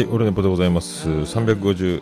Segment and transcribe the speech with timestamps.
[0.00, 1.10] はい、オルネポでございます。
[1.10, 2.00] 358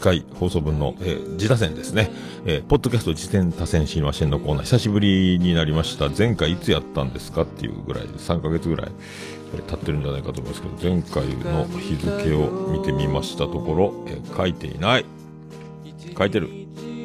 [0.00, 2.10] 回放送分の、えー、自他戦ですね。
[2.46, 6.08] えー、ポッドキャスト自戦他戦知りませんのコーナー、久しぶりになりました。
[6.08, 8.92] 前回いつやったんですかっていうぐらい、3ヶ月ぐらい、
[9.54, 15.04] えー、経ってるんじゃないかと思いますけど、前回の日付を見てみましたところ、えー、書いていない。
[16.16, 16.48] 書いてる。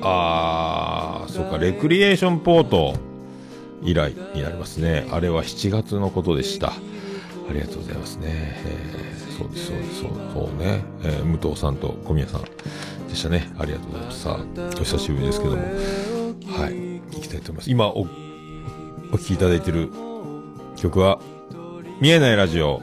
[0.01, 2.95] あー、そうか、レクリエーションポート
[3.83, 5.09] 以来になりますね。
[5.11, 6.69] あれは7月のことでした。
[6.69, 6.73] あ
[7.51, 8.27] りがとうございますね。
[8.29, 13.51] えーそうです、そうです、そうね、えー、武藤さんと小宮さんでしたね。
[13.57, 14.21] ありがとうございます。
[14.21, 14.45] さあ、
[14.79, 17.71] お久しぶりですけども、はい、行きたいと思います。
[17.71, 18.07] 今お、
[19.11, 19.89] お聴きいただいている
[20.77, 21.19] 曲は、
[22.01, 22.81] 見えないラジオ、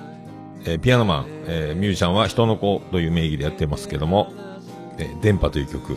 [0.65, 4.33] えー、ピアノマン、えー、ミュージシャンは人の子という名義でやってますけども、
[4.99, 5.97] えー、電波という曲、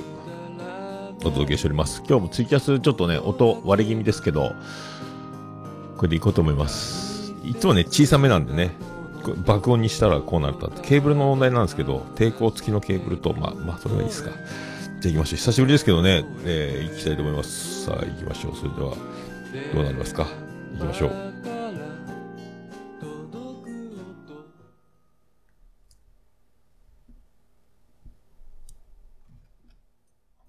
[1.20, 2.02] お届けしております。
[2.08, 4.54] 今日もツイキャスちょっとね、音割れ気味ですけど、
[5.98, 7.34] これでいこうと思います。
[7.44, 8.72] いつもね、小さめなんでね、
[9.34, 14.32] 爆音にしたらこうなったってケーブルの問題なんですけど抵抗付きのケーブルとまあまあそれはいいですか。
[15.00, 15.38] じゃあ行きましょう。
[15.38, 17.86] 久しぶりですけどね、えー、行きたいと思います。
[17.86, 18.56] さあ行きましょう。
[18.56, 18.96] それでは
[19.74, 20.28] どうなりますか？
[20.74, 21.12] 行きましょう。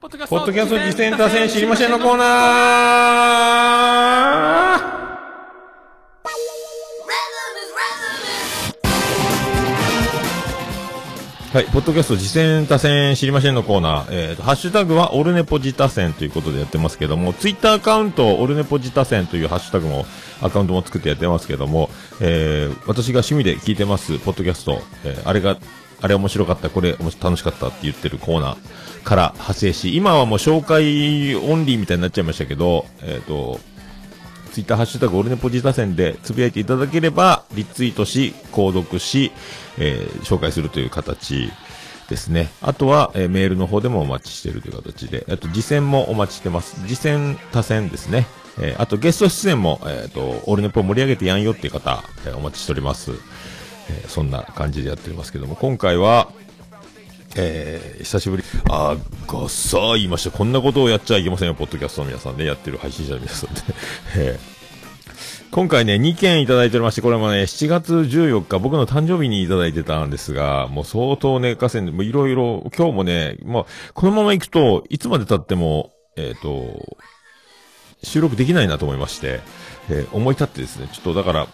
[0.01, 3.76] ポッドキャスト実践多戦知りませんのコーナー
[11.57, 20.05] はい、ポッドキャスト次戦多戦知りませんのコーナー、えーと、ハッシュタグはオルネポジタ戦ということでやってますけども、ツイッターアカウントオルネポジタ戦というハッシュタグも、
[20.43, 21.89] アカウントも作ってやってますけども、
[22.21, 25.57] えー、私が趣味で聞いてます、ポッドキャスト、えー、あれが、
[26.03, 33.61] あれ面白かった、これ楽しかったって言ってるコーナーから派生し、今はもう紹介オンリーみたいになっちゃいましたけど、えっ、ー、と、
[34.57, 39.31] ツイッターハッシュタグオルネポジタ戦でつぶやいていただければ、リツイートし、購読し、
[39.77, 41.51] えー、紹介するという形
[42.09, 42.49] ですね。
[42.63, 46.77] あとは、えー、メールの方でもお待ちしてるという形で、あと、次戦もお待ちしてます。
[46.87, 48.27] 次戦、他戦ですね。
[48.59, 53.11] えー、あと、ゲスト出演も、えっ、ー、と、オールネポ盛り上げてやんよっていう方、えー、お待ちしております。
[53.91, 56.33] えー、そんな感じでやっておりますけども、今回は、
[57.39, 60.37] えー、久しぶり、あがさあ言いました。
[60.37, 63.61] こんなことをやっちゃいけませんよ、ポッドキャストの皆さんね、やってる配信者の皆さんで。
[64.17, 64.57] えー
[65.53, 76.99] 今回ね、2件いただいておりまして、これもね、7月14日、僕の誕生日にいただいてたんですが、もう相当ね、河川で、もういろいろ、今日もね、まあ、このまま行くと、いつまで経っても、えっ、ー、と、
[78.03, 79.41] 収録できないなと思いまして、
[79.89, 81.47] えー、思い立ってですね、ちょっとだから、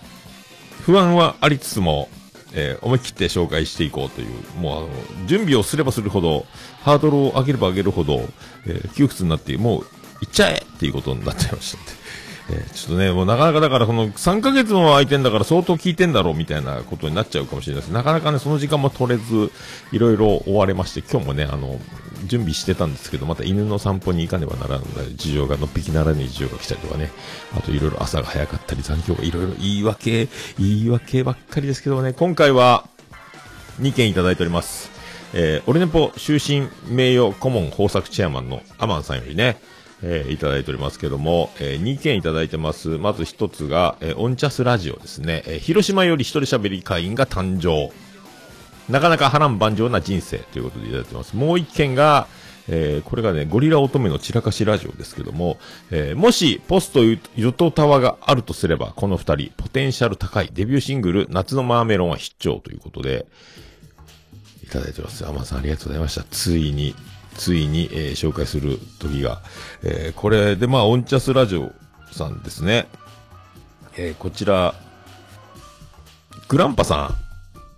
[0.80, 2.08] 不安はありつつも、
[2.54, 6.46] えー、思い切って紹介していこうという、もうあの、準備をすればするほど、
[6.82, 8.28] ハードルを上げれば上げるほど、
[8.66, 9.86] えー、窮屈になって、もう、
[10.20, 12.02] 行っちゃえっていうことになっちゃいましたので。
[12.50, 17.92] えー、ちょっとね、もうなかなかだからこの3ヶ月も空いてんだから相当効いてんだろうみたいなことになっちゃうかもしれないです。
[17.92, 19.50] なかなかね、その時間も取れず、
[19.92, 21.78] いろいろ追われまして、今日もね、あの、
[22.26, 27.10] 準備してたんですけど、また犬の散歩に行かねばならない事情が、のっぴきならぬ事情が来たりとかね、
[27.56, 30.28] あといろいろ朝が早かったり、残響がいろいろ言い訳、
[30.58, 32.86] 言い訳ばっかりですけどね、今回は
[33.80, 34.90] 2件いただいております。
[35.34, 39.58] えー、オルネポ終身名誉顧問豊作チェアマンのアマンさんよりね、
[40.02, 42.98] えー、いただいておりますけども、えー、2件いただいてます。
[42.98, 45.42] まず1つが、えー、オンチャスラジオですね。
[45.46, 47.92] えー、広島より一人喋り会員が誕生。
[48.88, 51.36] なかなか波乱万丈な人生ということでいただいてます。
[51.36, 52.26] もう1件が、
[52.68, 55.58] えー、これがね、ゴリラ乙女の散らかしラジオですけども、
[55.90, 57.18] えー、もし、ポストゆ
[57.52, 63.26] とたわがあるとすれば、この二人、ポテンシャル高いデビューシングル、夏のマーメロンは必聴ということで、
[64.62, 65.26] いただいてます。
[65.26, 66.24] アマさんありがとうございました。
[66.30, 66.94] ついに、
[67.34, 69.42] ついに、えー、紹介する時が、
[69.82, 71.72] えー、これで、まあ、オンチャスラジオ
[72.12, 72.86] さんですね。
[73.96, 74.74] えー、こちら、
[76.48, 77.31] グランパさん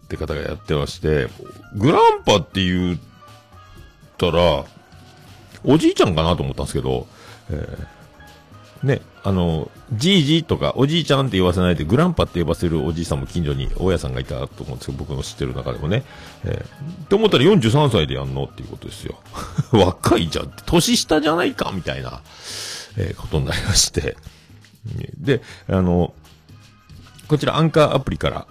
[0.05, 1.29] って方がやってまして、
[1.75, 2.99] グランパって言っ
[4.19, 4.65] たら、
[5.65, 7.07] おじいちゃんかなと思ったんですけど、
[7.51, 16.05] えー、ね、あの、じいじとかおじいちゃんって言わせないでグランパって呼ばせるおじいさんも近所に大家さんがいたと思うんですけど、僕の知ってる中でもね。
[16.45, 19.19] えー、って思ったら43歳でやんのっていうことですよ。
[19.73, 20.53] 若いじゃん。
[20.67, 22.21] 年下じゃないかみたいな、
[22.99, 24.17] えー、ことになりまして。
[25.19, 26.13] で、あの、
[27.27, 28.47] こちらアンカーアプリから、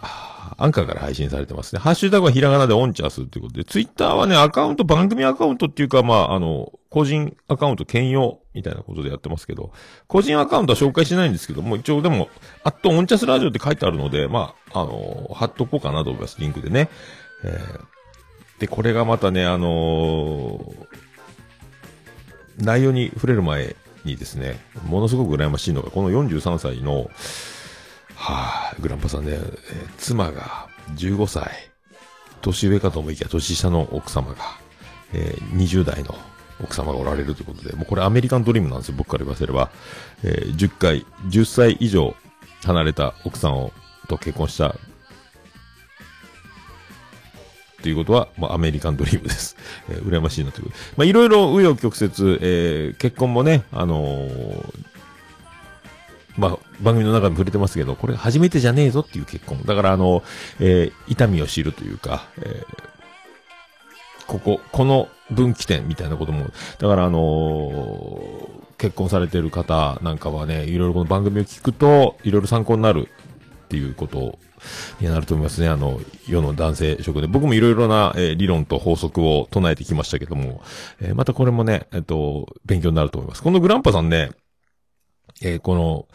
[0.57, 1.81] アンカーから配信されてますね。
[1.81, 9.71] ハッシュタグはひらがなでオンチャスっていうことで、ツイッターはね、アカウント、番組アカウントっていうか、まあ、あの、個人アカウント兼用みたいなことでやってますけど、
[10.07, 12.29] 個人アカウントは紹介しないんですけども、一応でも、
[12.63, 16.89] アットオンチャスラジオって書いてあるので、まあ、あの、貼っとこうかなと思います、リンクでね。
[17.43, 20.87] えー、で、これがまたね、あのー、
[22.59, 27.09] 内容に触れる前にですね、ものすごく羨ましいのが、この43歳の、
[28.25, 31.51] はあ、グランパさんね、えー、妻が15歳。
[32.41, 34.37] 年上かと思いきや年下の奥様が、
[35.13, 36.15] えー、20代の
[36.61, 39.71] 奥様がおられるということで、もうこれアメリカンドリームなんですよ、僕から言わせれば。
[40.23, 42.15] えー、10回、10歳以上
[42.63, 43.73] 離れた奥さんを、
[44.07, 44.73] と結婚した
[47.81, 49.57] ということは、まあ、アメリカンドリームです。
[49.89, 50.69] えー、羨ましいなという。
[50.95, 54.92] まあ、いろいろ紆余曲折、えー、結婚もね、あのー、
[56.37, 59.61] まあ、番組の中でも触れてますけど、これ初めてじゃねえぞっていう結婚。
[59.63, 60.23] だからあの、
[60.59, 66.47] えー、痛みを知るというか、えー、ここ、この分岐点みたいなことも、
[66.79, 73.09] だからあのー、結婚されてる方なんかはね、いろいろこの番組を聞くと、いろいろ参考になる
[73.65, 74.37] っていうこと
[74.99, 75.67] になると思いますね。
[75.67, 77.27] あの、世の男性職で。
[77.27, 80.61] 僕もいろいろな、えー、理論と法則を唱えてきましたけども、
[81.01, 83.43] えー、またこれもね、えっ、と、勉強になると思います。
[83.43, 84.31] このグランパさんね、
[85.41, 86.07] えー、この、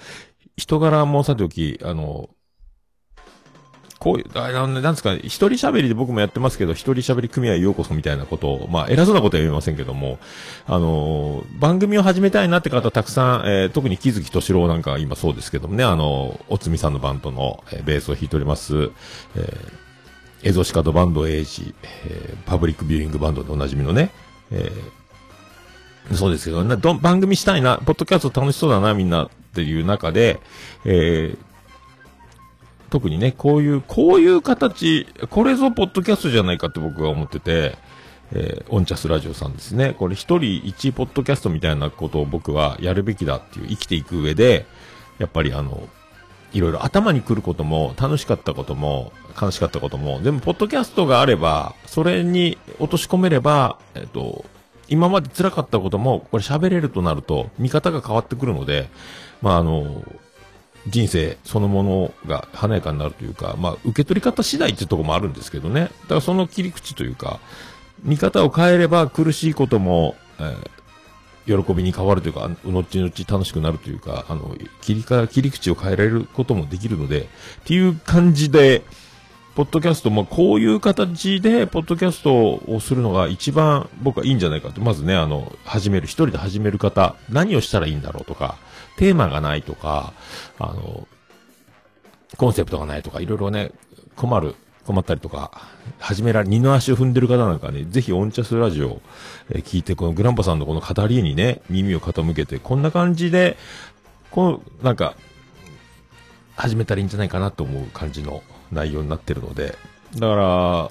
[0.56, 2.31] 人柄もさておき、あの、
[3.99, 10.19] こういう、あの、なんですか、一人喋りで僕もやってますけど、一人喋り組合ようこそみたいなことを、まあ、偉そうなことは言えませんけども、
[10.67, 21.75] あの、番組を始めたいなって方たくさん、えー、特に木月敏郎なんか今そうですけどもね、あの、おつみさんのバンドの、えー、ベースを弾いております、えー、エゾシカドバンドエイジ、
[22.06, 24.11] えー、パブリックビューイングバンドでおなじみのね、
[24.53, 24.91] えー、
[26.15, 30.41] そうですけど、ね、ど番組したいな、ポッドキャスト楽しそうだな、みんなっていう中で、
[30.85, 31.39] えー、
[32.91, 37.77] 特にね、こういう、こういう形、これぞポッドキャストじゃないかって僕は思ってて、
[38.33, 39.95] えー、オンチャスラジオさんですね。
[39.99, 44.67] これ一人一ポッドキャストみたいなことを僕はやるべきだっていう、生きていく上で、
[45.19, 45.89] やっぱりあの、
[46.53, 54.45] いろいろ頭に来ることも、楽しかったことも、悲しかったことも、でも、ポッドキャストがあれば、それに落とし込めれば、えっと、
[54.88, 58.88] 今まで辛かったことも、これ喋れるとなると、見方が変わってくるので、
[59.43, 60.02] まあ、あの、
[60.87, 65.82] 人生そのものが華やかになるというか、まあ、受け取り方次第っていうとこもあるんですけどね。
[65.82, 67.40] だからその切り口というか、
[68.02, 77.25] 見方を変えれば苦しいことも、えー、喜びに変わるというか、後々楽しくなるというか、あの、切りか、切り口を変えられることもできるので、っ
[77.64, 78.82] ていう感じで、
[79.59, 84.81] ポッドキャストもこういう形で、ポッドキャストをするのが一番僕はいいんじゃないかと。
[84.81, 88.55] まずね、あの、始める、一人で始める方、何をしたらいいんだろうとか、
[88.99, 90.13] テーマがないとか、
[90.61, 91.09] あの、
[92.37, 93.73] コンセプトがないとか、いろいろね、
[94.15, 94.55] 困る、
[94.87, 95.51] 困ったりとか、
[95.99, 99.03] 始められ、二の足を踏んでる方なんかね、ぜひオンチャスラジオ、
[99.51, 103.57] え、聞いて、このグランパさんのこの語りにね、耳を傾けて、こんな感じで、
[104.31, 105.17] この、なんか、
[106.55, 109.76] 始めたらいいんじゃないかなと思う感じの内容になってるので、
[110.15, 110.91] だから、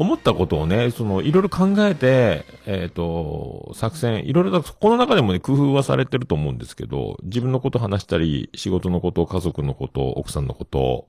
[0.00, 11.06] 思ったことをね、その、いろいろ考えて、えっ、ー、と、作戦、いろいろこの中でもね、工夫はされてると思うんですけど、自分のこと話したり、仕事のこと、家族のこと、奥さんのこと、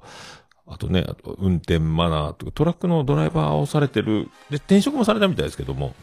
[0.68, 5.96] あとね、あと運転マナーとか、トラックのドライバーをされてる、で、転職もされたみたいですけども、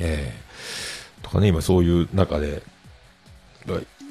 [0.00, 2.64] ええー、とかね、今そういう中で、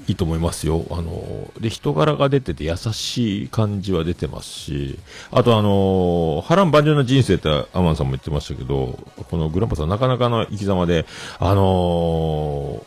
[0.07, 0.85] いいと思いますよ。
[0.89, 4.99] あの、で、人柄が出てて優しい感じは出てますし、
[5.31, 8.97] あとあの、波乱万丈な人生ってアマンさんも言ってましたけど、
[9.29, 11.05] このグランパさんなかなかの生き様で、
[11.39, 12.83] あの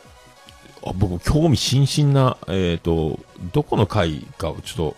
[0.82, 3.18] ー、あ僕興味津々な、えっ、ー、と、
[3.52, 4.96] どこの回かをちょっと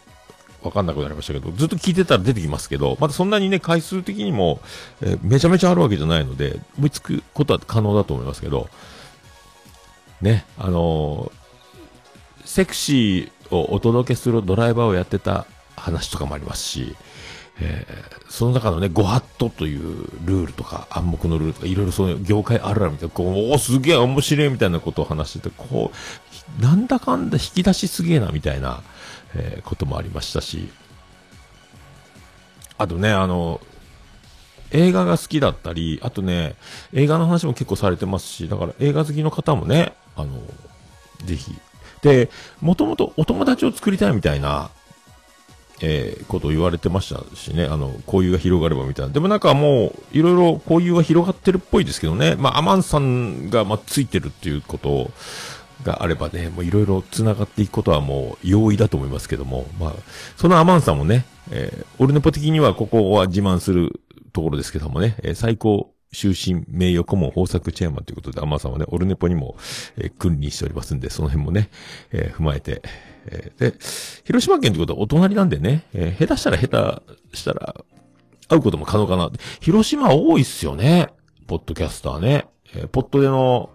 [0.63, 4.61] わかんなくなりましたけど、ずっと聞いてたら出てきますけど、まだそんなにね、回数的にも、
[5.03, 8.69] えー、めちゃめちゃあるわけじゃないので、追いつくことは可能だと思いますけど、
[10.23, 11.46] ね、あのー
[12.47, 16.97] セクシーをお届けするドライバーをやってた話とかもありますし、
[17.61, 25.91] えー、その中のね、ご法度というルールとか、暗黙のルールとか、いろいろそういう業界あるあるみたいな、こう、おすげえ面白いみたいなことを話してて、こ
[26.61, 28.83] う、なんだかんだ引き出しすげえなみたいな、
[29.35, 30.69] えー、こともありましたし、
[32.79, 33.61] あとね、あの、
[34.73, 36.57] 映画が好きだったり、あとね、
[36.93, 40.41] 映画の話も結構されてますし、だから映画好きの方もね、あの、
[41.25, 41.55] ぜひ、
[42.07, 44.71] で、もともとお友達を作りたいみたいな、
[45.83, 49.13] えー、ことを言われてましたしね、あの、交友が広がればみたいな。
[49.13, 55.11] でもなんかもう、いろいろ交友は広がってるっぽいですけどね、まあ、アマンさんが、まあ、ついてるっていうこと
[55.83, 59.93] があればね、もういろいろ繋がっていくことはもう容易だと思いますけども、まあ、
[60.37, 64.01] そのアマンさんもね、えー、俺のポ的にはここは自慢する
[64.33, 69.57] ところですけどもね、えー、最高終身名誉顧問豊作チェアマンということで、アマさんはね、オルネポにも、
[69.97, 71.71] えー、君臨しておりますんで、その辺もね、
[72.13, 72.83] えー、踏まえて、
[73.27, 73.79] えー、で、
[74.25, 77.75] 広島県ということはお隣なんでね、えー、下手したら下手したら、
[78.49, 79.31] 会うことも可能かな。
[79.61, 81.09] 広島多いっすよね。
[81.47, 82.47] ポッドキャスターね。
[82.75, 83.71] えー、ポッドでの、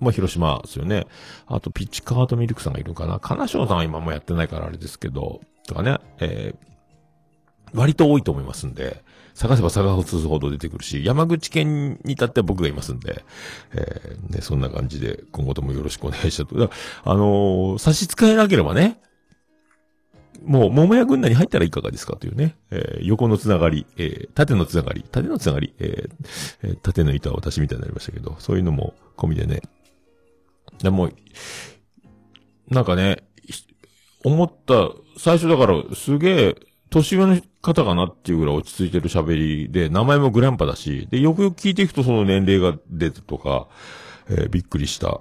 [0.00, 1.06] まあ、広島ですよね。
[1.46, 3.18] あと、ピッチカードミルクさんがいるかな。
[3.20, 6.68] 金賞さんは今もやってないからあれですけど、とかね、えー、
[7.74, 9.02] 割と多いと思いますんで、
[9.34, 13.24] 探せば探すほど出てくるし、山口県に至っては僕がいますんで、
[13.72, 16.70] えー、ね、そんな感じで今後ともよろしくお願いしたと。
[17.04, 19.00] あのー、差し支えなければね、
[20.44, 29.62] もう、桃屋軍団に入ったらいかがですかというね、えー、横のつながり、えー、縦のつながり、縦のつながり、えー、縦の板は私みたいになりましたけど、そういうのも込みでね。
[30.82, 31.10] でも、
[32.68, 33.24] なんかね、
[34.24, 36.56] 思った、最初だから、すげえ、
[36.90, 43.68] 年上の方かなっていうぐらい落ち着いてる喋りで、名前もグランパだし、で、よくよく聞いていくとその年齢が出てとか、
[44.30, 45.20] えー、びっくりした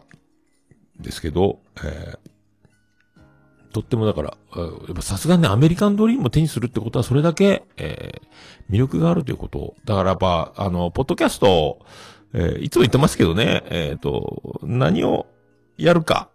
[1.00, 9.76] ですけど、えー、とってもだから、やっぱさすがにね、アメリカンドリームを手にするってことはそれだけ、えー、魅力があるということ。
[9.86, 11.80] だからやっぱ、あの、ポッドキャスト、
[12.34, 15.28] えー、いつも言ってますけどね、えっ、ー、と、何を
[15.78, 16.30] やるか、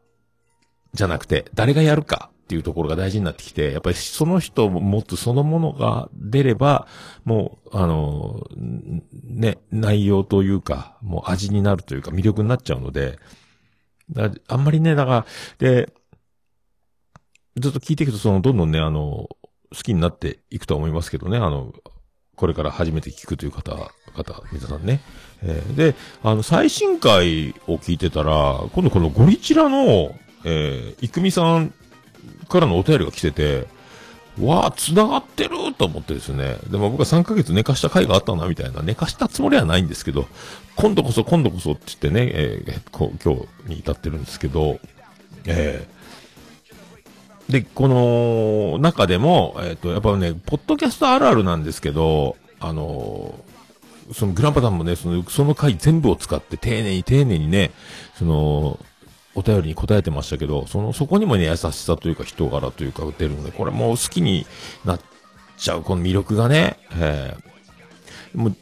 [0.95, 2.32] じゃなくて、誰がやるか。
[2.53, 6.87] っていうところが大事になってきて、やっぱりその人を持つそのものが出れば、
[7.25, 8.47] もう、あの、
[9.25, 13.19] ね、内容というか、もう味になるというか魅力になっちゃうので、
[14.49, 15.27] あんまりね、だから、
[15.59, 15.91] で、
[17.57, 19.29] ずっと聞いていくと、その、どんどんね、あの、好
[19.83, 21.73] きになっていくと思いますけどね、あの、
[22.37, 23.75] これから初めて聞くという方、
[24.15, 25.01] 方、皆さんね。
[25.43, 31.73] えー、で、あの、最新回を聞いてたら、今度このゴリチラの、えー、いくみさん
[32.49, 33.67] からのお便りが来てて、
[34.41, 36.57] わあ、繋がってると思ってですね。
[36.71, 38.83] でも僕は3ヶ月寝かした回があったな、みたいな。
[38.83, 40.27] 寝かしたつもりはないんですけど、
[40.77, 43.35] 今度こそ、今度こそって言ってね、えー、こ今
[43.67, 44.81] 日に至ってるんですけど、
[45.45, 57.71] えー、で、この中でも、えっ、ー、と、やっぱね、ポッドキャストあるあるなんですけど、あのー、そのグランパさんもね、その、その回全部を使って丁寧に丁寧にね、
[58.15, 58.79] その、
[59.35, 64.47] お便りに答えてましたけど、その、そこにもね、優しさというか人柄というか出るので、これもう好きに
[64.85, 65.01] なっ
[65.57, 68.57] ちゃう、この魅力がね、えー、もう、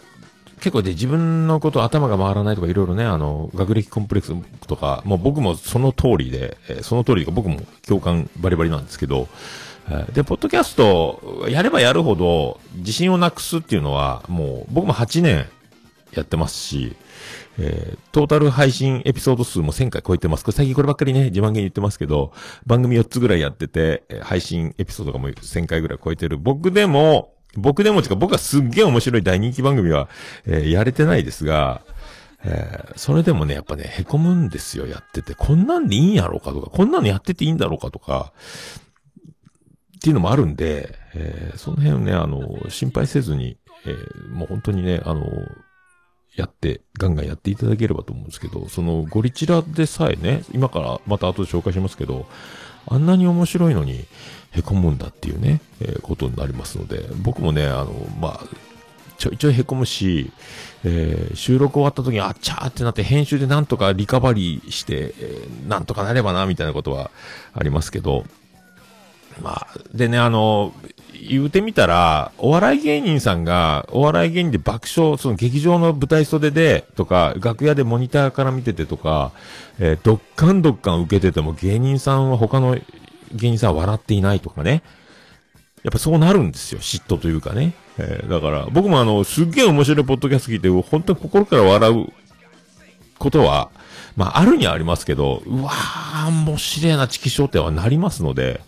[0.57, 9.29] 結構で自分のこと頭が回らないとかいろいろね、あの、学歴コンプレックスとか、もう僕もその通りで、えー、その通りが僕も共感バリバリなんですけど、
[9.89, 15.49] えー、で、ポッドキャスト、やればやるほど自信をなくすっていうのは、もう僕も8年
[16.13, 16.95] やってますし、
[17.63, 20.45] えー、トータル配信エピソード数も1000回超えてます。
[20.45, 22.33] これ最近こればっかりね、自慢げに言ってますけど、
[22.67, 26.39] 番組4つぐらいやってて、配信エピソードがもう1000回ぐらい超えてる。
[26.39, 30.09] 僕でも、僕でも、か僕はすっげえ面白い大人気番組は、
[30.47, 31.83] えー、やれてないですが、
[32.45, 35.35] えー、それでもね、やっぱね、凹むんですよ、やってて。
[35.35, 38.33] こんなんでいいんやろうかとか、こんなのやってていいんだろうかとか、
[39.97, 42.41] っていうのもあるんで、えー、その辺ね、あの、
[42.71, 45.27] 心配せずに、えー、もう本当にね、あの、
[46.37, 52.27] やって、ガンガンやっていただければと思うんですけど、そのゴリチラでさえね、今からまた後で紹介しますけど、
[52.87, 54.05] あんなに面白いのに
[54.53, 58.45] 凹むんだっていうね、えー、ことになりますので、僕もね、あの、まあ、
[59.19, 60.33] ちょいちょい凹むし、
[60.83, 67.11] えー、収録終わった時にあっちゃーってなって編集でなんとかリカバリーして、えー、なんとかなればな、みたいなことは
[67.53, 68.25] ありますけど、
[69.43, 70.73] まあ、でね、あの、
[71.29, 79.33] 言うてみたら、お笑い芸人さんが、お笑い芸人で爆笑、その劇場の舞台袖で、とか、楽屋でモニターから見ててとか、
[79.79, 82.77] えー、どっかんどっかん受けてても芸人さんは他の
[83.33, 84.83] 芸人さんは笑っていないとかね。
[85.83, 86.81] やっぱそうなるんですよ。
[86.81, 87.75] 嫉妬というかね。
[87.99, 92.13] えー、だから、僕もあの、すっげえ面白いポッドキャスト聞いて、本当に心から笑う
[93.19, 93.71] ことは、
[94.17, 98.61] まあ、あるにはありますけど、うわー、面白いな、チキショーってはなりますので、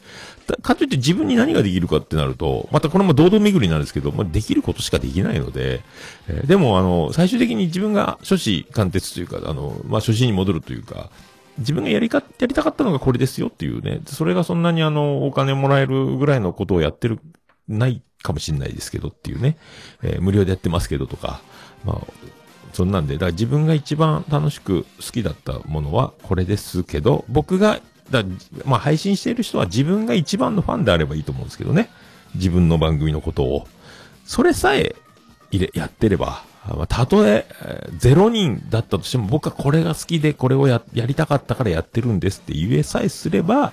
[0.61, 5.83] かといって自分に何ができるかってなると、またこれも堂々巡りなんですけど、まあ、できることしかできないので、
[6.29, 11.11] えー、でもあの、最終的に自分が初子貫徹というか、あの、まあ、初心に戻るというか、
[11.59, 17.21] 自分がやりか、やりたかったのがこれですよっていうね、それがそんなにあの、お金もらえるぐらいのことをやってる、
[17.69, 19.57] ないかもしれないですけどっていうね、
[20.03, 21.41] えー、無料でやってますけどとか、
[21.85, 22.07] まあ、
[22.73, 27.81] そんなんで、だから自分が一番楽しく好きだったものはこれですけど、僕が
[28.13, 28.23] だ
[28.65, 31.91] まあ、配信している人は自分が一番のファンであればいいと思うんですけどね。
[32.35, 33.67] 自分の番組のことを。
[34.25, 34.95] それさえ、
[35.51, 37.45] 入れ、やってれば、ま、たとえ、
[37.99, 43.73] 0人だったとしても、僕はこれが好きで、これをや、やりたかったからやってるんですって言えさえすれば、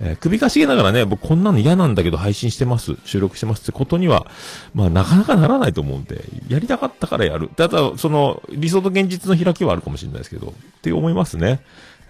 [0.00, 4.26] えー、首かしげながらね、僕こんなの嫌なんだけど配信してます、収録してますってことには、
[4.74, 7.48] まあなかなかならないと思うんで、やりたかったからやる。
[7.56, 11.60] ただ、その、理想と現実の開きはあるかもしれないですけど、って思いますね。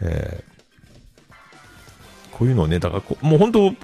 [0.00, 0.55] えー
[2.37, 3.75] こういうのをね、だからこ、もう本当、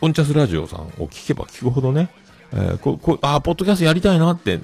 [0.00, 2.08] オンチャスラジオさんを聞けば聞くほどね、
[2.52, 4.60] えー、こ、こ、ああ、ポッドキャストやりたいなって、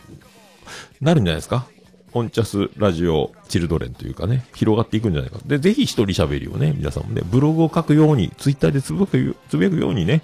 [1.01, 1.67] なるんじゃないですか？
[2.15, 5.39] オンチャスラジオチルドレンというかね、広がっていくんじゃないか。
[5.45, 10.23] で、ぜひ一人喋りをね、皆さんもね、ブログを書くように、ツイッターでつぶくつぶやくようにね、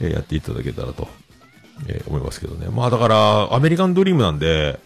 [0.00, 1.08] えー、やっていただけたらと
[1.88, 2.68] えー、思いますけどね。
[2.68, 4.78] まあだから、アメリカンドリームなんで、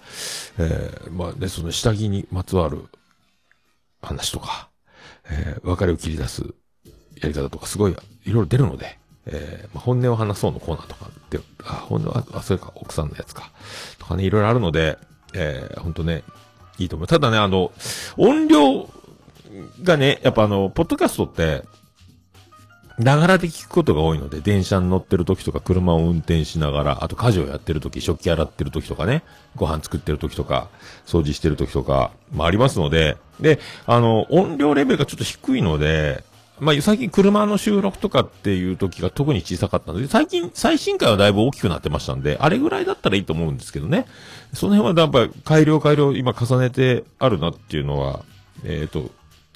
[0.57, 2.85] えー、まあね、その下着にまつわる
[4.00, 4.71] 話とか、
[5.29, 6.55] えー、別れを切り出す
[7.26, 13.50] やり方とかすごいいろいろ出るので、えー、まあ、本音を話そうのコーナーとかで、あ、本音は、あ、それか、奥さんのやつか。
[13.99, 14.99] とかね、いろいろあるので、
[15.35, 16.23] えー、ほんとね、
[16.78, 17.09] いいと思う。
[17.09, 17.73] ただね、あの、
[18.16, 18.88] 音量
[19.83, 21.64] がね、やっぱあの、ポッドキャストって、
[22.99, 29.23] ながらで聞くことが多いので、電車に乗ってる時とか、車を運転しながら、あと家事をやってる時、食器洗ってる時とかね、
[29.54, 30.68] ご飯作ってる時とか、
[31.04, 36.25] 掃除してる時とか、まあありますので、で、あの、音量レベルがちょっと低いので、
[36.58, 44.06] まあ、最近車の収録とかっていう時が特に小さかったので、最近、最新回はだいぶ大きくなってましたんで、あれぐらいだったらいいと思うんですけどね。
[44.54, 48.25] その辺はやっぱり改良改良今重ねてあるなっていうのは、
[48.64, 49.10] えっ、ー、と、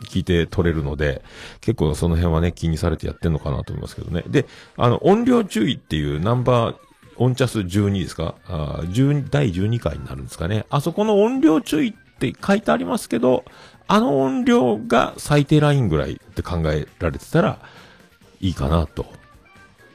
[0.05, 1.23] 聞いて取れるので、
[1.61, 4.25] 結構その辺はね、気にされてやってんのかなと思いますけどね。
[4.27, 6.77] で、あの、音量注意っていうナンバー、
[7.17, 8.35] 音チャス12ですか？
[8.47, 10.65] あ12第12回になるんですかね。
[10.71, 13.45] あそこの音量注意って書いてありますけど、
[13.93, 17.59] あの音量が最低ラインぐらいって考えられてたら
[18.41, 19.05] いいかなと。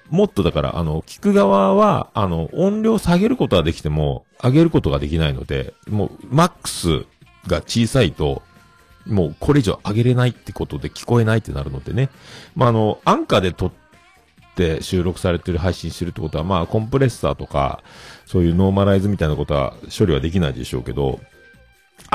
[0.10, 7.06] もっとだから、あの、聞く側は、あの、音量下げることはできても、上げることができないので、もう、マックス
[7.48, 8.44] が小さいと、
[9.06, 12.10] もうこれ以上上げれないってことで聞こえないってなるのでね。
[12.54, 13.72] まあ、あの、アンカーで撮っ
[14.56, 17.82] て収録されてる配信してるってことは、まあ、コンプレッサーとか、
[18.26, 21.22] そういうノーマライズみたいなことは処理はできないでしょうけど、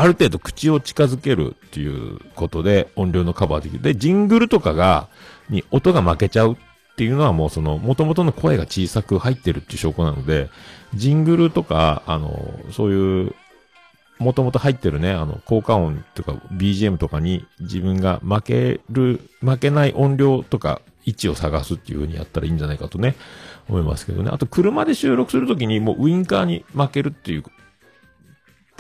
[0.01, 3.83] ある程度口を近づけるっていうことで音量のカバーできる。
[3.83, 5.09] で、ジングルとかが、
[5.51, 6.57] に音が負けちゃうっ
[6.97, 10.49] ていうのはもうその、元々の声が小さく入ってるっていう証拠なので、
[10.95, 13.35] ジングルとか、あの、そういう、
[14.19, 23.17] もともと入ってるね、あの、効果音とか BGM とかに自分が負ける、負けない音量とか位置を探すっていう風にやったらいいんじゃないかとね、
[23.69, 24.31] 思いますけどね。
[24.33, 27.43] あと車で収録するときにもうウインカーに負けるっていう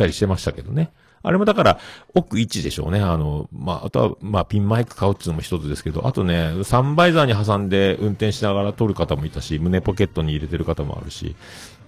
[0.01, 0.93] たりしてましたけどね。
[1.23, 1.79] あれもだから、
[2.15, 3.01] 奥1でしょうね。
[3.01, 11.37] あの、まあ、あとは、まあ、ピンマイク買うっていうのも一つですけど、あとね、サンバイザーに挟んで運転しながら撮る方もいたし、胸ポケットに入れてる方もあるし、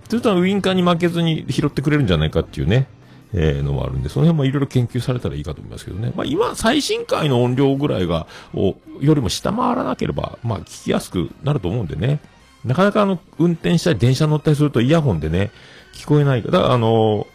[0.08, 2.86] それとウインカーに負けずに拾ってくれるんじゃないかっていうね、
[3.32, 6.12] えー、のもあるんで、その辺もいろいろ研究されたらいいかと思いますけどね。
[6.14, 12.20] まあ、今、最新回の音量ぐらいが、を、よりも下回らなければ、まあ、聞きやすくなると思うんでね。
[12.64, 15.50] なかなかあの、運転したり電車乗ったりするとイヤホンでね、
[15.94, 16.42] 聞こえない。
[16.42, 17.26] だから、あの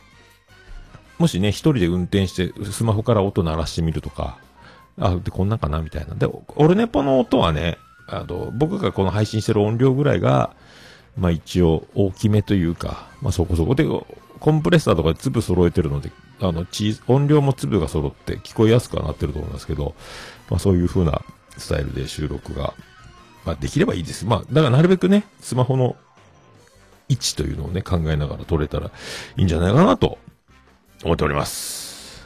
[1.18, 4.38] もしね、一人で運転して、スマホから音鳴らしてみるとか、
[5.00, 6.16] あ、で、こんなんかなみたいな。
[6.16, 7.78] で、オルネポの音はね、
[8.08, 10.56] あの、僕がこの配信してる音量ぐらいが、
[11.18, 13.86] まあ一応大きめというか、まあそこそこで、
[14.40, 16.66] コンプレッサーとかで粒揃えてるので、あの、
[17.08, 19.96] 音量も粒が揃って聞こえやすくはなってると思いますけど、
[20.50, 21.22] まあそういう風な
[21.58, 22.74] スタイルで収録が、
[23.44, 24.26] まあできればいいです。
[24.26, 25.96] まあ、だからなるべくね、スマホの
[27.10, 28.92] 位置というのをね、考えながら撮れたら
[29.38, 30.20] いいんじゃないかなと
[31.04, 32.26] 思っております。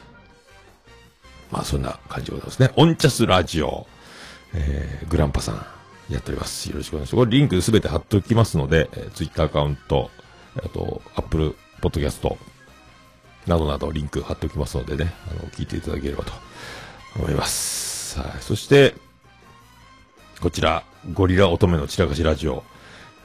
[1.50, 2.70] まあそんな感じでございますね。
[2.76, 3.86] オンチャスラジオ、
[4.54, 5.66] えー、グランパさん、
[6.12, 6.68] やっております。
[6.70, 7.24] よろしくお願いします。
[7.24, 10.10] これリンクすべて貼っておきますので、えー、ツイッターアカウント、
[10.56, 12.38] あと、アップルポッドキャスト、
[13.46, 16.32] などなどリンク貼っておきますのでね、あの、聞いていただければと
[17.16, 18.18] 思います。
[18.18, 18.28] はい。
[18.40, 18.94] そして、
[20.40, 22.64] こちら、ゴリラ乙女の散らかしラジオ、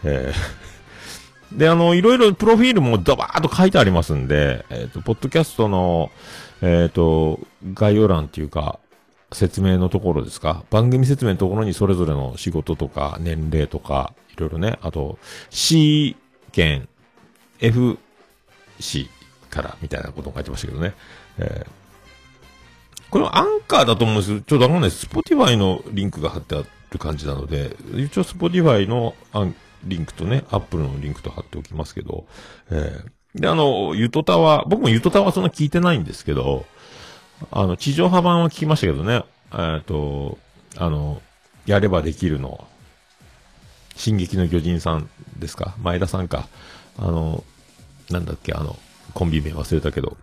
[0.03, 0.76] えー
[1.51, 6.11] で、あの、いろいろプロフィールもドバーっと書いてありますんで、えっ、ー、と、ポッドキャストの、
[6.61, 7.39] えっ、ー、と、
[7.73, 8.79] 概要欄っていうか、
[9.31, 16.15] 説明のところですか番組説明のところにそれぞれの仕事とか、年齢とか、いろいろね、あと、C
[16.51, 16.87] 県、
[17.59, 17.97] F
[18.79, 19.09] C
[19.49, 20.93] からみたいなことを書いてましたけどね。
[21.39, 25.05] えー、これはアンカーだと思うんですけど、ちょっとわかんないです。
[25.05, 32.25] スポティファイのリンクが貼ってある感じなので、一応スポティファイのアンリンクとね、アップルのリンクと貼っておきますけど、
[32.71, 36.65] えー、で、あの、ゆとたわ、僕もゆとたわそんな聞いてないんですけど、
[37.51, 40.37] あの、地上波版は聞きましたけどね、えっ、と、
[40.77, 41.21] あの、
[41.65, 42.67] やればできるの、
[43.95, 45.75] 進撃の巨人さんですか？
[45.81, 46.47] 前田さんか？
[46.97, 47.43] あの、
[48.09, 48.77] なんだっけ、あの、
[49.13, 50.17] コンビ名忘れたけど、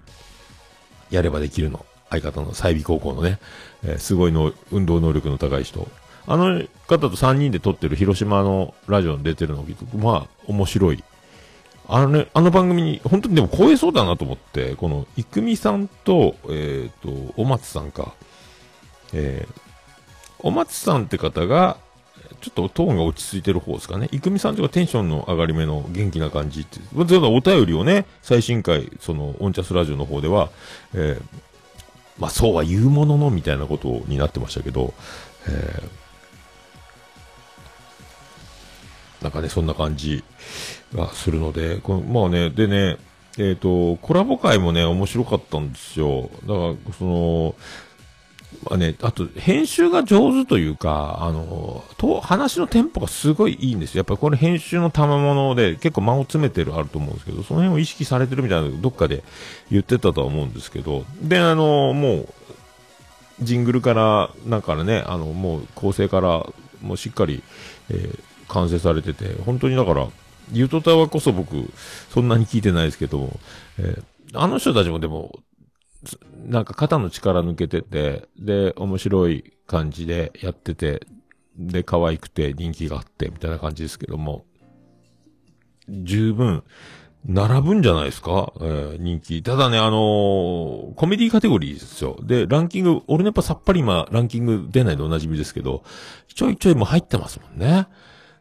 [1.11, 3.39] やればできるの、相方の済美高校のね、
[3.85, 5.89] えー、すごいの、運動能力の高い人、
[6.27, 11.05] あの方と3人で撮ってる広島のラジオに出てるのを聞くと、まあ、面白い。
[11.87, 18.15] あのね、あの番組に、本当にでも超えそうだなと思って、この、いくみさんと、えっ、ー、と、お松さんか。
[19.13, 19.61] えー、
[20.39, 21.77] お松さんって方が、
[22.41, 24.09] ちょっとトーンが落ち着いてる方ですかね。
[24.13, 26.81] いくみさんとかテンションの上がり目の元気な感じって。
[26.95, 30.49] お便りをね、最新回、その、オンチャスラジオの方では、
[30.95, 31.23] えー、
[32.19, 34.95] まあそうは言うもののみたいなことになってましたけど、
[35.47, 36.04] えー
[39.25, 40.23] なんかね、そんな感じ
[40.95, 42.99] がするので、このまあね、でね、
[43.39, 46.29] えっ、と、コラボ会もね、面白かったんですよ。
[46.43, 47.55] だから、その、
[48.65, 54.01] まあね、あと、編集が上手というか、あの、と、話のテンポがすごいいいんですよ。
[54.01, 59.25] やっぱりこれ編集の賜物で結構間を詰めてるあると思うんですけど、その辺を意識されてるみたいなどっかで
[59.71, 62.29] 言ってたとは思うんですけど、で、あの、もう、
[63.41, 66.47] ジングルから、なんかね、あの、もう構成から、
[66.83, 67.43] もうしっかり、
[67.91, 68.19] えー、
[68.55, 70.09] 完成されてて、本当にだから、
[70.53, 71.71] ユートタワーこそ僕、
[72.11, 73.39] そんなに聞いてないですけど、
[73.79, 75.41] えー、あの人たちもでも、
[76.47, 81.07] なんか肩の力抜けてて、で、面白い感じでやってて、
[81.57, 84.45] で、可愛くて人気があって、みたいな感じですけども、
[85.89, 86.63] 十分、
[87.27, 88.53] 並ぶんじゃないですか？
[88.61, 89.43] えー、人気。
[89.43, 92.19] ただね、あのー、コメディカテゴリーですよ。
[92.23, 95.85] で、ランキング、俺ねやっぱさっぱり今、ランキング出ないでおなじみですけど、
[96.35, 97.87] ちょいちょいも入ってますもんね。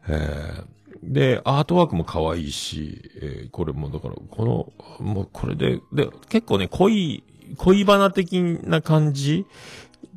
[0.07, 7.23] えー、で、アートワークも可愛いし、えー、これもだから、この、もうこれで、で、結構ね、濃い
[7.57, 9.45] 恋バナ的な感じ？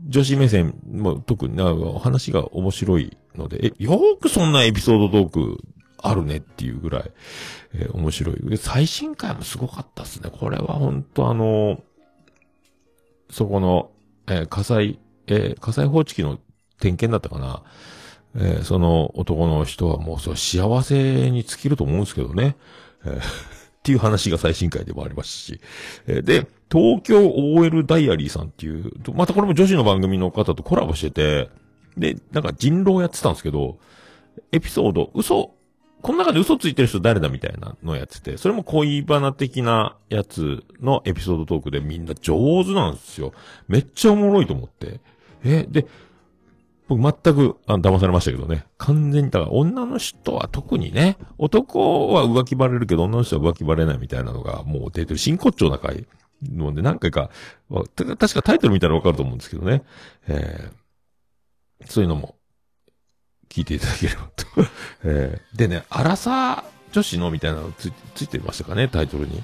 [0.08, 5.58] 女子目線も特になお話が面白いので、え、よくそんなエピソードトーク
[5.98, 7.10] あるねっていうぐらい、
[7.74, 8.36] えー、面白い。
[8.48, 10.30] で、最新回もすごかったっすね。
[10.30, 11.80] これは本当あのー、
[13.30, 13.90] そこの、
[14.28, 16.38] えー、火災、え、火災報知器の
[16.78, 17.64] 点検だったかな？
[18.38, 22.56] えー、その男の人はもうそう幸せに尽きると思うんですけどね。
[23.04, 23.20] えー
[23.76, 25.60] っていう話が最新回でもありますし。
[26.08, 31.50] えで、東京 OL ダイアリーさんっていう、またこれも女子の番組の方とコラボしてて、
[31.96, 33.78] で、なんか人狼やってたんですけど、
[34.50, 35.54] エピソード、嘘、
[36.02, 43.32] この中で嘘ついてる人誰だみたいなのやってて、それも恋バナ的なやつのエピソードトークでみんな上手なんですよ。
[43.68, 44.98] めっちゃおもろいと思って。
[45.44, 45.86] え、で、
[46.88, 48.64] 僕全く、あ騙されましたけどね。
[48.78, 56.06] 完全に、だから女の人は特にね、男は浮気バレるけど女の人は浮気バレないみたいなのがもう出てる真骨頂な回
[56.42, 57.30] ので何回か、
[57.96, 59.82] 確かタイトル見たらわかると思うんですけどね。
[60.28, 62.36] えー、そういうのも
[63.48, 64.46] 聞いていただければと。
[65.04, 69.42] えー、でね、アラサー女子のみたいなのつついてましたかね、タイトルに。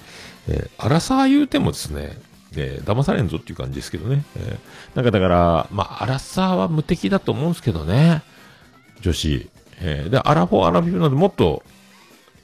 [0.48, 2.18] えー、アラサー言うてもですね、
[2.56, 4.24] え、騙されんぞっていう感じですけどね。
[4.36, 8.22] えー、なんかだから、まあ、アラサーは無敵だと思うんですけどね。
[9.00, 9.48] 女子。
[9.80, 11.62] えー、で、アラフォー、アラフィフなのでもっと、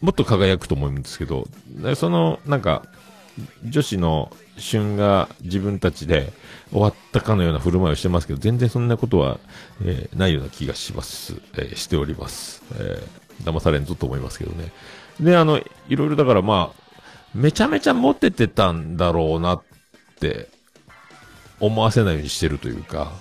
[0.01, 1.47] もっと輝くと思うんですけど、
[1.97, 2.83] その、なんか、
[3.65, 6.33] 女子の旬が自分たちで
[6.73, 9.39] 終わったかのような振る舞いをしてますけど、全然そんなことは、
[9.85, 11.35] えー、ないような気がします。
[11.55, 12.63] えー、しております。
[12.79, 13.03] え、
[13.45, 14.73] 騙されんぞと思いますけどね。
[15.21, 16.89] で、あの、いろいろだからまあ、
[17.35, 19.63] めちゃめちゃモテてたんだろうなっ
[20.19, 20.49] って
[21.61, 23.13] 思わせないようにしてるというか、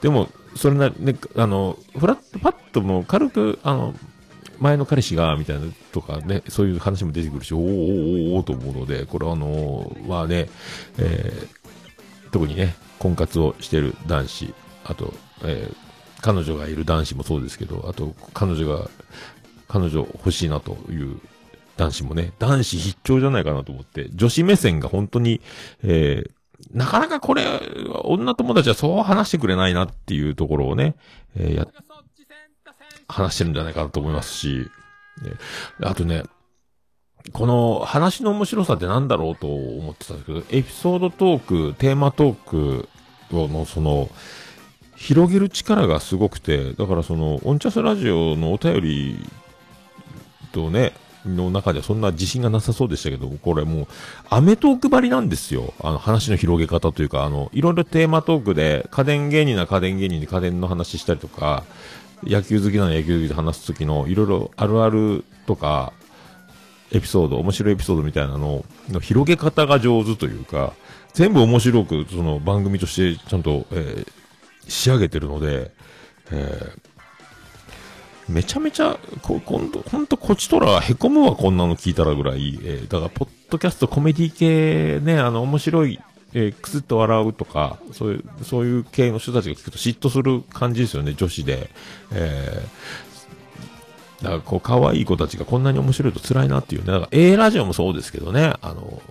[0.00, 3.94] でも、それな、ね、あの、フラット、パッとも軽く、あの、
[4.58, 10.50] 前の彼氏が、みたいなとかね、そういう話も出てくるし、おーおーおおと思うので、これはあのまあね、
[10.98, 15.76] えー、特にね、婚活をしてる男子、あと、えー、
[16.20, 18.90] 彼女がいる男子もそうですけど、あと、彼女が、
[19.68, 21.20] 彼女欲しいなという
[21.76, 25.40] 男子もね、男子必聴じゃないかなと思って、女子目線が本当に、
[25.82, 26.30] えー、
[26.72, 27.44] なかなかこれ、
[28.04, 30.94] 女友達はそう話してくれないなっていうところをね、
[31.36, 31.66] えー、や、
[33.08, 34.70] 話してるんじゃないかなと思いますし、
[35.82, 36.22] あとね、
[37.32, 42.88] この話の面白さって何だろうと思ってたんですけど、エピソードトーク、テーマトーク
[43.32, 44.08] のその、
[44.96, 49.18] 広げる力がすごくて、だからその、オンチャスラジオのお便り
[50.52, 50.92] とね、
[51.26, 53.86] の中ではそんな自信がなさそうでしたけど、これもう、
[54.30, 55.74] アメトーク張りなんですよ。
[55.80, 61.64] あの、話の広げ方というか、あの、いろいろテーマトークで、家電芸人な家電芸人で家電の話したりとか、
[62.24, 65.92] 野球好きな野球好きで話すときの、いろいろあるあるとか、
[66.92, 70.72] エピソード、面白いエピソードみたいなのの広げ方が上手というか、
[71.12, 74.06] 全部面白く、その番組としてちゃんと、えー、
[74.68, 75.70] 仕上げてるので、
[76.30, 76.89] えー
[78.30, 82.58] めちゃめちゃ、こ、今度、ほんとこちとらへこむわ、こんなの聞いたらぐらい。
[82.62, 86.00] えー、だから、ポッドキャストコメディ系ね、あの、面白い、
[86.32, 91.70] えー、くすっと笑うとか、そういう、そういう系の人たちが聞くと嫉妬する感じですよね、女子で。
[92.12, 96.92] えー、だから、こう、可愛い子たちがこんなに面白いと辛いなっていうね。
[96.92, 99.02] だから、A ラジオもそうですけどね、あの、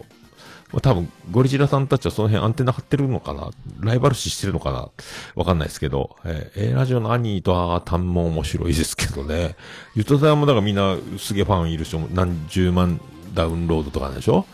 [0.72, 3.50] 多分、ゴリジラさんたちはその辺アンテナ張ってるのかな？
[3.80, 4.90] ライバル視してるのかな？
[5.34, 9.56] わかんないですけど、えー、A ラジオの兄とはタンも面白いですけどね。
[9.96, 13.02] ゆとたもだからみんなすげえファンいる人も何十万
[13.34, 14.46] ダウンロードとかでしょ？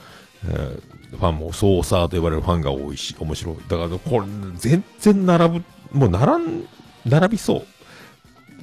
[0.48, 3.56] えー、ファンもソーサーと呼ばれるファンが多いし、面白い。
[3.68, 4.26] だからこれ
[4.56, 6.68] 全然並ぶ、もう並ん、
[7.06, 7.68] 並びそう。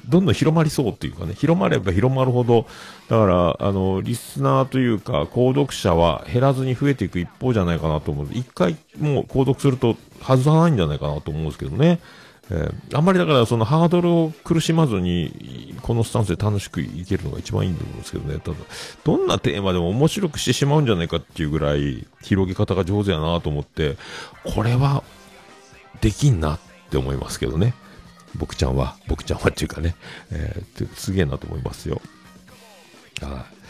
[0.07, 2.65] どんどん広まりそうというかね、広まれば広まるほど、
[3.09, 8.27] だから、あの、リスナーというか、購読者は減らずに増えていく一方じゃないかなと思う。
[8.31, 11.99] 一回もう購読すると外さないんじゃないかなと思うんですけどね。
[12.51, 18.39] えー、あんまりだからそのハードルを苦しまずに、このスタンスで楽しくいけるのが一番いいんだと思うんですけどね。
[18.39, 18.57] ただ、
[19.05, 23.97] どんなテーマでも面白くしてしまうんじゃないかっていうぐらい、広げ方が上手やなと思って、
[24.43, 25.03] これは、
[26.01, 27.73] できんなって思いますけどね。
[28.35, 29.95] 僕ちゃんは、僕ちゃんはっていうかね、
[30.31, 32.01] えー、すげえなと思いますよ。
[33.21, 33.63] はい。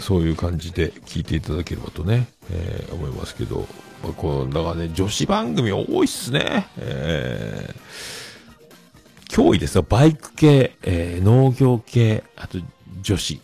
[0.00, 3.66] そういう感じで聞いていただければとね、えー、思いますけど、
[4.02, 6.68] まあ、この、だからね、女子番組多いっすね。
[6.78, 9.84] えー、脅威ですよ。
[9.88, 12.58] バイク系、えー、農業系、あと
[13.02, 13.40] 女子、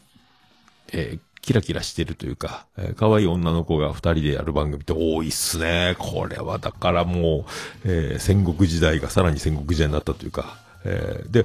[0.93, 5.95] えー、キラキラしてるというか、えー、可愛い女の子が二人でやる番組って多いっすね。
[5.99, 7.45] これはだからも
[7.85, 11.45] う、えー、戦国時代がさらに戦国時代になったというか、えー、で、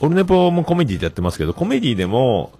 [0.00, 2.52] オルネポもコメディでやってますけど、コメディでも、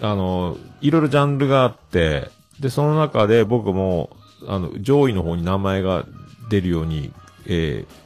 [0.00, 4.10] あの、いろいろジャンルがあって、で、その中で僕も、
[4.48, 6.04] あの、上位の方に名前が
[6.48, 7.12] 出るように、
[7.46, 8.05] えー、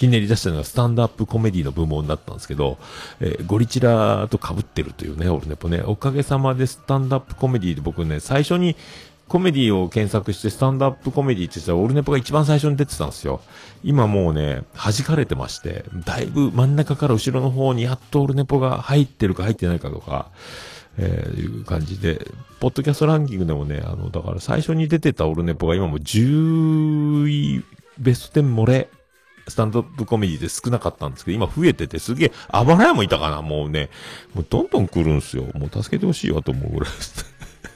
[0.00, 2.78] ひねり出したのがスタンドアップコメディの部門だったんですけど、
[3.20, 8.76] えー、ゴリチラと被ってるというね、俺ね、ね、おかげさまでスタンドアップコメディで僕ね、最初に
[9.28, 13.42] コメディを検索してスタンドアップコメディって言ったらオルネポが一番最初に出てたんですよ。
[13.84, 20.30] 今もうね、弾かれてまして、だいぶ真ん中から後ろの方にやっとオルネポが入ってるか入ってないかとか、
[20.96, 22.26] えー、いう感じで、
[22.58, 27.64] ポッドキャストランキングでもね、あの、だから最初に出てたオルネポが今も10位、
[27.98, 28.88] ベスト10漏れ、
[29.50, 33.90] スタンドアップコメディで少なかったんですけど、今増えててすげえ、あばら屋もいたかなもうね、
[34.34, 35.44] もうどんどん来るんすよ。
[35.54, 37.26] もう助けてほしいわと思うぐらいです。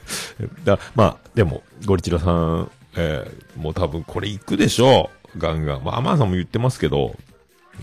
[0.65, 5.39] だまあ、でも、ゴリチラさん、えー、もう多分これ行くでしょう。
[5.39, 5.83] ガンガン。
[5.83, 7.15] まあ、アマンさんも言ってますけど、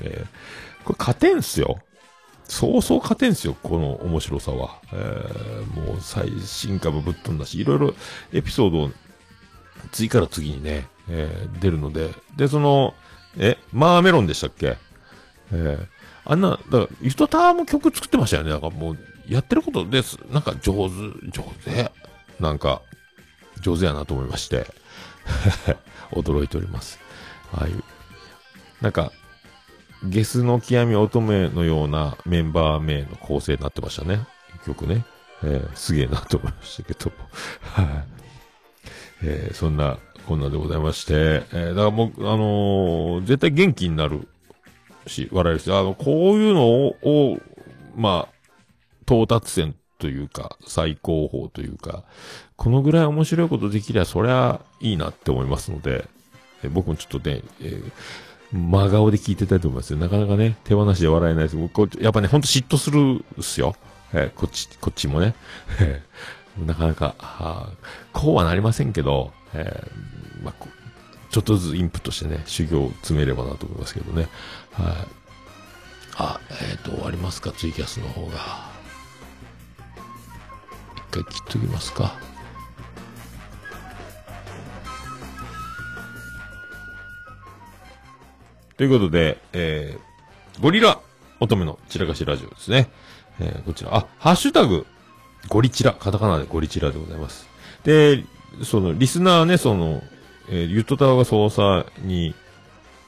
[0.01, 1.79] えー、これ勝てんすよ。
[2.45, 4.79] そうそう勝てんすよ、この面白さは。
[4.93, 7.95] えー、もう最新株ぶっ飛んだし、いろいろ
[8.33, 8.93] エピソード
[9.91, 12.95] 次から次にね、えー、出るので、で、その、
[13.39, 14.77] え、マーメロンでしたっけ？
[15.53, 15.87] えー、
[16.25, 18.51] あんな、だから、ユトターも曲作ってましたよね。
[18.51, 20.19] だからもう、やってることです。
[20.31, 21.93] なんか上手、上手。
[22.41, 22.83] なんか、
[23.61, 24.67] 上手やなと思いまして、
[26.13, 26.99] 驚いております。
[27.53, 27.83] ああいう、
[28.81, 29.13] なんか、
[30.05, 34.27] ゲスの極み乙女のようなメンバー名の構成になってましたね。
[34.67, 35.05] 曲ね。
[35.45, 37.13] えー、すげえなと思いましたけど。
[37.63, 37.87] はい。
[39.23, 44.29] えー、そんな、こんなでございまして、えー、だからもう、あのー、絶対元気になる
[45.07, 47.39] し、笑えるし、あの、こういうのを、を
[47.97, 48.49] まあ、
[49.03, 52.05] 到達線というか、最高峰というか、
[52.57, 56.09] このぐらい面白いことできりゃ、そりゃいいなって思いますので、
[56.63, 57.93] え僕もちょっとね、えー
[58.53, 59.99] 真顔で聞いてたいと思いますよ。
[59.99, 61.69] なかなかね、手放しで笑えないです。
[61.69, 63.75] こやっぱね、ほんと嫉妬するっすよ。
[64.13, 65.35] えー、こっち、こっちもね。
[66.67, 67.71] なかなか、は、
[68.13, 70.67] こうはなりませんけど、えー、まあ、
[71.31, 74.29] ちょっとずつインプットしてね、修行を詰めればなと思いますけどね。
[74.73, 74.95] はい、
[76.17, 76.41] あ。
[76.51, 78.71] えっ、ー、と、終わりますか、ツイキャスの方が。
[80.97, 82.19] 一回切っときますか。
[88.77, 90.99] ということで、えー、ゴリラ
[91.41, 92.91] 乙女の散らかしラジオですね。
[93.41, 94.87] えー、こちら、あ、ハッシュタグ、
[95.49, 97.49] ゴリチラ、カタカナでゴリチラでございます。
[97.85, 98.25] で、
[98.65, 100.03] その、リスナーね、その、
[100.49, 102.35] えー、ユットタワーが操作に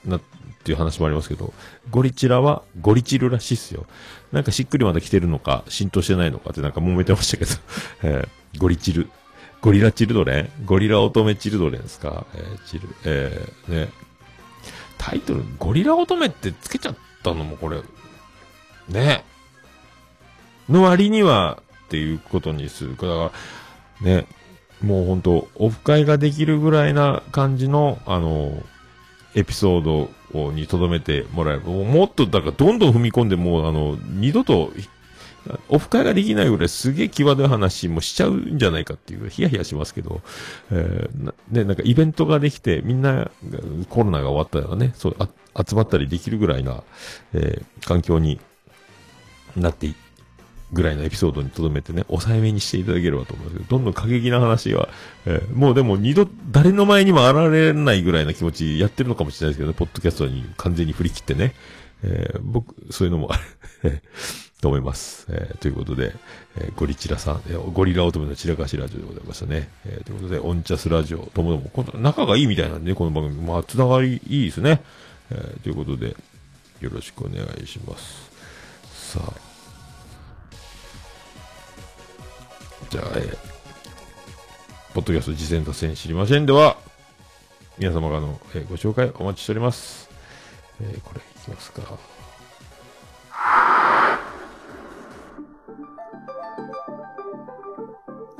[0.04, 0.20] なっ
[0.64, 1.52] ていう話もありますけど、
[1.90, 3.86] ゴリチラはゴリチルらしいっすよ。
[4.32, 7.50] なんかしっくりまだ来てるのか、浸透してないのかってなんか揉めてましたけど、
[8.02, 9.10] えー、ゴリチル。
[9.60, 10.50] ゴリラチルドレン？
[10.66, 12.26] ゴリラ乙女チルドレンですか？
[12.34, 13.88] えー、チル、えー、ね。
[14.98, 17.80] タイトル、ゴリラ乙女ってつけちゃったのもこれ、
[18.88, 19.24] ね。
[20.68, 22.96] の割にはっていうことにする。
[22.96, 23.32] だか
[24.02, 24.26] ら、ね、
[24.84, 28.62] もうほんと、オフ会ができるぐらいな感じの、あの、
[29.34, 31.62] エピソードに留めてもらえる。
[31.62, 34.72] もっと、だからどんどん踏み込んで、もう、あの、二度と、
[35.68, 40.22] オフ会ができないぐらいすげえ際どい話もしちゃうんじゃないかっていう、ヒヤヒヤしますけど、
[40.70, 43.30] えー、ね、なんかイベントができて、みんな
[43.90, 45.28] コロナが終わったらね、そう、あ
[45.66, 46.82] 集まったりできるぐらいな、
[47.34, 48.40] えー、環境に
[49.56, 49.94] なってい
[50.74, 54.88] ぐらいのエピソードに留めてね、抑えめにしていただければと思いますけど、どんどん過激な話は、
[55.24, 61.54] えー、もうでも二度、誰の前にも現れないぐらいな気持ちやってるのかもしれないですけどね、ポッドキャストに完全に振り切ってね、
[62.02, 63.40] えー、僕、そういうのもあ
[63.82, 64.02] る
[64.60, 65.26] と思います。
[65.30, 66.14] えー、ということで、
[66.56, 69.68] えー、ゴリチラさん、えー、ゴリラ乙女の散らかしラジオでございましたね。
[69.84, 74.82] えー、ということで、オンチャスラジオともども、今度仲がいいみたいなんで、ね、この番組、まあ、つながりいいですね。
[75.30, 76.16] えー、ということで、
[76.80, 78.30] よろしくお願いします。
[79.12, 79.53] さあ。
[82.90, 83.36] じゃあ、えー、
[84.94, 86.76] ポッドキャスト事前達成知りませんでは、
[87.78, 90.08] 皆様からの、えーご紹介お待ちしております。
[90.80, 91.98] えーこれいきますか。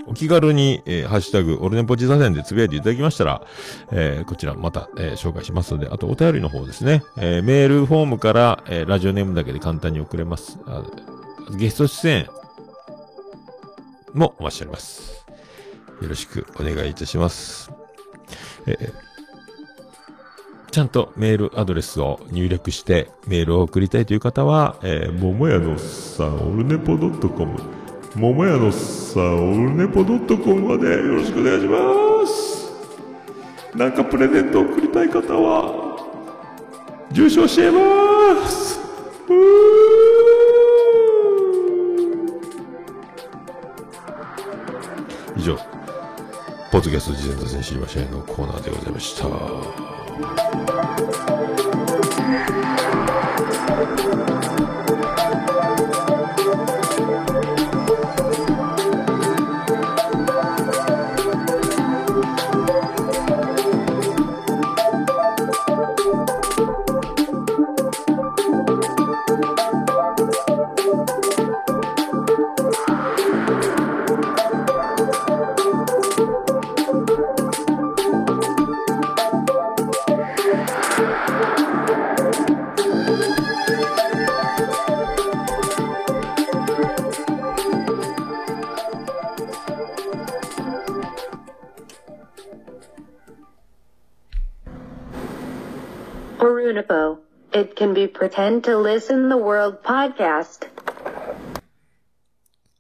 [0.07, 3.43] お気軽に、えーハッシュタグ、オルネポジザセンでつぶやいていただきましたら、
[3.91, 10.59] えーこちらまた、えー紹介しますので、あとお便りの方ですね、えーメールフォームから、えーラジオネームだけで簡単に送れます。
[11.57, 12.29] ゲスト出演
[14.15, 15.27] もお待ちしております。
[16.01, 17.71] よろしくお願いいたします。
[18.67, 18.93] え
[20.75, 27.61] ちゃんとメールアドレスを入力してメールを送りたいという方は、えー、ももやのさん、オルネポドットコム、
[28.17, 32.73] ももやのさん、オルネポドットコムまでよろしくお願いします。
[33.77, 35.95] なんかプレゼントを送りたい方は、
[37.13, 38.81] 住所教えます。
[39.29, 39.74] うー
[46.75, 50.74] ポッドキャスト事前達成知りませんのコーナーでございました。
[96.65, 97.19] Runipo.
[97.53, 100.67] It can be pretend to listen the world podcast.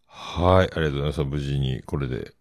[0.06, 1.24] はい、ありがとうございます。
[1.24, 2.32] 無事に、これで、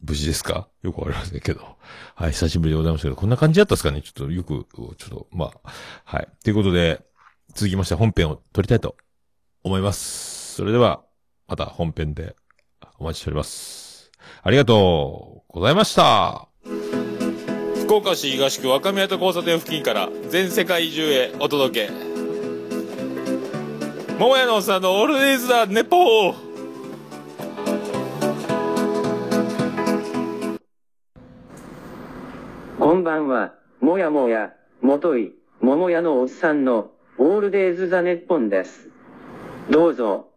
[0.00, 0.68] 無事ですか？
[0.80, 1.76] よくわかりませんけど。
[2.14, 4.00] はい、久しぶりでございましたけど、こんな感じだったですかね？
[4.00, 5.72] ちょっとよく、ちょっと、まあ、
[6.06, 6.28] はい。
[6.42, 7.02] ということで、
[7.54, 8.96] 続きまして本編を撮りたいと
[9.64, 10.54] 思います。
[10.54, 11.02] それでは、
[11.46, 12.36] また本編で
[12.98, 14.10] お待ちしております。
[14.42, 16.48] ありがとうございました。
[17.86, 21.92] 福岡市東区若宮と交差点付近から全世界中へお届け。
[24.18, 26.34] 桃屋のおっさんのオールディーズだ、ネポー
[32.80, 38.88] こんばんは、もやもや、もとい、桃屋のおっさんの、オールデイズ・ザ・ネッポンです。
[39.70, 40.30] どうぞ、